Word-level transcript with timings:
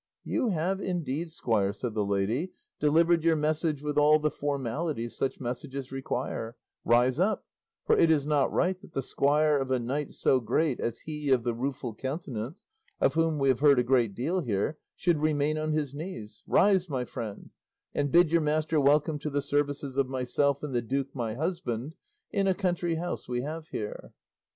"You 0.23 0.49
have 0.49 0.81
indeed, 0.81 1.29
squire," 1.29 1.71
said 1.71 1.93
the 1.93 2.03
lady, 2.03 2.53
"delivered 2.79 3.23
your 3.23 3.35
message 3.35 3.83
with 3.83 3.99
all 3.99 4.17
the 4.17 4.31
formalities 4.31 5.15
such 5.15 5.39
messages 5.39 5.91
require; 5.91 6.55
rise 6.83 7.19
up, 7.19 7.45
for 7.85 7.95
it 7.95 8.09
is 8.09 8.25
not 8.25 8.51
right 8.51 8.81
that 8.81 8.93
the 8.93 9.03
squire 9.03 9.57
of 9.59 9.69
a 9.69 9.77
knight 9.77 10.09
so 10.09 10.39
great 10.39 10.79
as 10.79 11.01
he 11.01 11.29
of 11.29 11.43
the 11.43 11.53
Rueful 11.53 11.93
Countenance, 11.93 12.65
of 12.99 13.13
whom 13.13 13.37
we 13.37 13.49
have 13.49 13.59
heard 13.59 13.77
a 13.77 13.83
great 13.83 14.15
deal 14.15 14.41
here, 14.41 14.79
should 14.95 15.19
remain 15.19 15.59
on 15.59 15.71
his 15.73 15.93
knees; 15.93 16.41
rise, 16.47 16.89
my 16.89 17.05
friend, 17.05 17.51
and 17.93 18.11
bid 18.11 18.31
your 18.31 18.41
master 18.41 18.81
welcome 18.81 19.19
to 19.19 19.29
the 19.29 19.39
services 19.39 19.97
of 19.97 20.09
myself 20.09 20.63
and 20.63 20.73
the 20.73 20.81
duke 20.81 21.13
my 21.13 21.35
husband, 21.35 21.93
in 22.31 22.47
a 22.47 22.55
country 22.55 22.95
house 22.95 23.29
we 23.29 23.41
have 23.41 23.67
here." 23.67 24.13